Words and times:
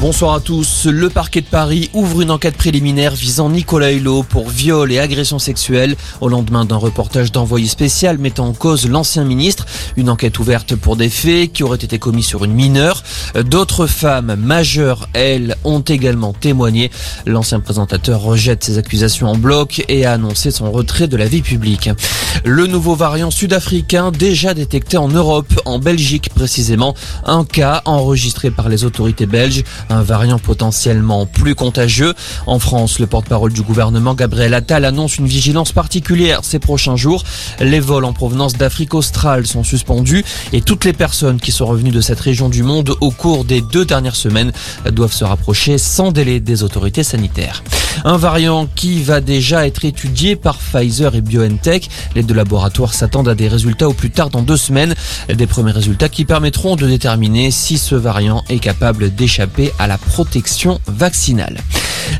Bonsoir 0.00 0.34
à 0.34 0.40
tous. 0.40 0.86
Le 0.86 1.10
parquet 1.10 1.40
de 1.40 1.46
Paris 1.46 1.90
ouvre 1.92 2.20
une 2.20 2.30
enquête 2.30 2.56
préliminaire 2.56 3.16
visant 3.16 3.50
Nicolas 3.50 3.90
Hulot 3.90 4.22
pour 4.22 4.48
viol 4.48 4.92
et 4.92 5.00
agression 5.00 5.40
sexuelle 5.40 5.96
au 6.20 6.28
lendemain 6.28 6.64
d'un 6.64 6.76
reportage 6.76 7.32
d'envoyé 7.32 7.66
spécial 7.66 8.16
mettant 8.16 8.46
en 8.46 8.52
cause 8.52 8.88
l'ancien 8.88 9.24
ministre. 9.24 9.66
Une 9.96 10.08
enquête 10.08 10.38
ouverte 10.38 10.76
pour 10.76 10.94
des 10.94 11.08
faits 11.08 11.52
qui 11.52 11.64
auraient 11.64 11.78
été 11.78 11.98
commis 11.98 12.22
sur 12.22 12.44
une 12.44 12.52
mineure. 12.52 13.02
D'autres 13.44 13.88
femmes 13.88 14.36
majeures, 14.36 15.08
elles, 15.14 15.56
ont 15.64 15.80
également 15.80 16.32
témoigné. 16.32 16.92
L'ancien 17.26 17.58
présentateur 17.58 18.20
rejette 18.20 18.62
ces 18.62 18.78
accusations 18.78 19.26
en 19.26 19.36
bloc 19.36 19.84
et 19.88 20.06
a 20.06 20.12
annoncé 20.12 20.52
son 20.52 20.70
retrait 20.70 21.08
de 21.08 21.16
la 21.16 21.26
vie 21.26 21.42
publique. 21.42 21.90
Le 22.44 22.68
nouveau 22.68 22.94
variant 22.94 23.32
sud-africain 23.32 24.12
déjà 24.12 24.54
détecté 24.54 24.96
en 24.96 25.08
Europe, 25.08 25.60
en 25.64 25.80
Belgique 25.80 26.30
précisément, 26.32 26.94
un 27.24 27.44
cas 27.44 27.82
enregistré 27.84 28.52
par 28.52 28.68
les 28.68 28.84
autorités 28.84 29.26
belges 29.26 29.64
un 29.88 30.02
variant 30.02 30.38
potentiellement 30.38 31.26
plus 31.26 31.54
contagieux. 31.54 32.14
En 32.46 32.58
France, 32.58 32.98
le 32.98 33.06
porte-parole 33.06 33.52
du 33.52 33.62
gouvernement, 33.62 34.14
Gabriel 34.14 34.54
Attal, 34.54 34.84
annonce 34.84 35.18
une 35.18 35.26
vigilance 35.26 35.72
particulière 35.72 36.40
ces 36.42 36.58
prochains 36.58 36.96
jours. 36.96 37.24
Les 37.60 37.80
vols 37.80 38.04
en 38.04 38.12
provenance 38.12 38.54
d'Afrique 38.54 38.94
australe 38.94 39.46
sont 39.46 39.64
suspendus 39.64 40.24
et 40.52 40.60
toutes 40.60 40.84
les 40.84 40.92
personnes 40.92 41.40
qui 41.40 41.52
sont 41.52 41.66
revenues 41.66 41.90
de 41.90 42.00
cette 42.00 42.20
région 42.20 42.48
du 42.48 42.62
monde 42.62 42.94
au 43.00 43.10
cours 43.10 43.44
des 43.44 43.60
deux 43.60 43.84
dernières 43.84 44.16
semaines 44.16 44.52
doivent 44.90 45.12
se 45.12 45.24
rapprocher 45.24 45.78
sans 45.78 46.12
délai 46.12 46.40
des 46.40 46.62
autorités 46.62 47.02
sanitaires. 47.02 47.62
Un 48.04 48.16
variant 48.16 48.68
qui 48.74 49.02
va 49.02 49.20
déjà 49.20 49.66
être 49.66 49.84
étudié 49.84 50.36
par 50.36 50.58
Pfizer 50.58 51.14
et 51.14 51.20
BioNTech. 51.20 51.88
Les 52.14 52.22
deux 52.22 52.34
laboratoires 52.34 52.94
s'attendent 52.94 53.28
à 53.28 53.34
des 53.34 53.48
résultats 53.48 53.88
au 53.88 53.92
plus 53.92 54.10
tard 54.10 54.30
dans 54.30 54.42
deux 54.42 54.56
semaines. 54.56 54.94
Des 55.28 55.46
premiers 55.46 55.72
résultats 55.72 56.08
qui 56.08 56.24
permettront 56.24 56.76
de 56.76 56.86
déterminer 56.86 57.50
si 57.50 57.78
ce 57.78 57.94
variant 57.94 58.44
est 58.48 58.60
capable 58.60 59.14
d'échapper 59.14 59.72
à 59.78 59.86
la 59.86 59.98
protection 59.98 60.80
vaccinale. 60.86 61.58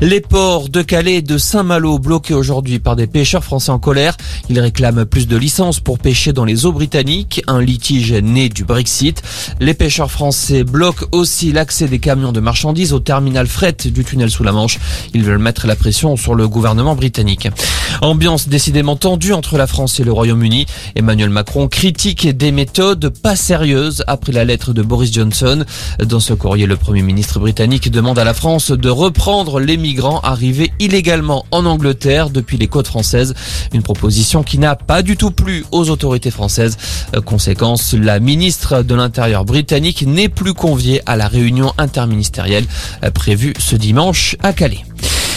Les 0.01 0.21
ports 0.21 0.69
de 0.69 0.81
Calais 0.81 1.15
et 1.15 1.21
de 1.21 1.37
Saint-Malo 1.37 1.99
bloqués 1.99 2.33
aujourd'hui 2.33 2.79
par 2.79 2.95
des 2.95 3.07
pêcheurs 3.07 3.43
français 3.43 3.71
en 3.71 3.79
colère. 3.79 4.15
Ils 4.49 4.59
réclament 4.59 5.05
plus 5.05 5.27
de 5.27 5.35
licences 5.35 5.79
pour 5.79 5.99
pêcher 5.99 6.31
dans 6.31 6.45
les 6.45 6.65
eaux 6.65 6.71
britanniques, 6.71 7.43
un 7.47 7.61
litige 7.61 8.13
né 8.13 8.47
du 8.49 8.63
Brexit. 8.63 9.21
Les 9.59 9.73
pêcheurs 9.73 10.11
français 10.11 10.63
bloquent 10.63 11.05
aussi 11.11 11.51
l'accès 11.51 11.87
des 11.87 11.99
camions 11.99 12.31
de 12.31 12.39
marchandises 12.39 12.93
au 12.93 12.99
terminal 12.99 13.47
fret 13.47 13.75
du 13.85 14.05
tunnel 14.05 14.29
sous 14.29 14.43
la 14.43 14.51
Manche. 14.51 14.79
Ils 15.13 15.23
veulent 15.23 15.37
mettre 15.37 15.67
la 15.67 15.75
pression 15.75 16.15
sur 16.15 16.35
le 16.35 16.47
gouvernement 16.47 16.95
britannique. 16.95 17.49
Ambiance 18.01 18.47
décidément 18.47 18.95
tendue 18.95 19.33
entre 19.33 19.57
la 19.57 19.67
France 19.67 19.99
et 19.99 20.03
le 20.03 20.11
Royaume-Uni. 20.11 20.65
Emmanuel 20.95 21.29
Macron 21.29 21.67
critique 21.67 22.27
des 22.27 22.51
méthodes 22.51 23.09
pas 23.09 23.35
sérieuses 23.35 24.03
après 24.07 24.31
la 24.31 24.45
lettre 24.45 24.71
de 24.71 24.81
Boris 24.81 25.11
Johnson. 25.11 25.65
Dans 25.99 26.19
ce 26.19 26.33
courrier, 26.33 26.65
le 26.65 26.77
Premier 26.77 27.01
ministre 27.01 27.39
britannique 27.39 27.91
demande 27.91 28.19
à 28.19 28.23
la 28.23 28.33
France 28.33 28.71
de 28.71 28.89
reprendre 28.89 29.59
les 29.59 29.77
migrants 29.79 30.19
arrivés 30.19 30.71
illégalement 30.79 31.45
en 31.51 31.65
Angleterre 31.65 32.29
depuis 32.29 32.57
les 32.57 32.67
côtes 32.67 32.87
françaises. 32.87 33.33
Une 33.73 33.81
proposition 33.81 34.43
qui 34.43 34.57
n'a 34.57 34.75
pas 34.75 35.01
du 35.01 35.17
tout 35.17 35.31
plu 35.31 35.65
aux 35.71 35.89
autorités 35.89 36.31
françaises. 36.31 36.77
Conséquence, 37.25 37.93
la 37.93 38.19
ministre 38.19 38.83
de 38.83 38.95
l'Intérieur 38.95 39.45
britannique 39.45 40.03
n'est 40.05 40.29
plus 40.29 40.53
conviée 40.53 41.01
à 41.05 41.15
la 41.15 41.27
réunion 41.27 41.73
interministérielle 41.77 42.65
prévue 43.13 43.53
ce 43.57 43.75
dimanche 43.75 44.35
à 44.43 44.53
Calais. 44.53 44.83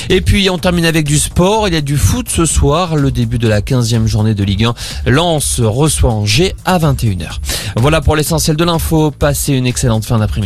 Et 0.09 0.20
puis 0.20 0.51
on 0.51 0.59
termine 0.59 0.85
avec 0.85 1.07
du 1.07 1.19
sport. 1.19 1.69
Il 1.69 1.75
y 1.75 1.77
a 1.77 1.81
du 1.81 1.97
foot 1.97 2.29
ce 2.29 2.45
soir, 2.45 2.97
le 2.97 3.11
début 3.11 3.39
de 3.39 3.48
la 3.48 3.61
15e 3.61 4.07
journée 4.07 4.35
de 4.35 4.45
Ligue 4.45 4.65
1. 4.65 4.75
Lens 5.07 5.61
reçoit 5.61 6.13
Angers 6.13 6.55
à 6.65 6.79
21h. 6.79 7.39
Voilà 7.77 8.01
pour 8.01 8.17
l'essentiel 8.17 8.57
de 8.57 8.65
l'info. 8.65 9.11
Passez 9.11 9.55
une 9.55 9.67
excellente 9.67 10.05
fin 10.05 10.19
d'après-midi. 10.19 10.41